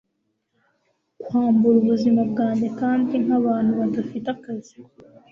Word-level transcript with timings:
Kwambura 1.21 1.75
ubuzima 1.81 2.21
bwanjye 2.31 2.67
kandi 2.79 3.13
nkabantu 3.23 3.71
badafite 3.79 4.27
akazi 4.35 4.75